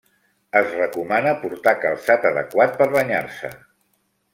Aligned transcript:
Es 0.61 0.71
recomana 0.79 1.35
portar 1.45 1.75
calçat 1.85 2.29
adequat 2.33 2.77
per 2.83 2.93
banyar-se. 2.99 3.57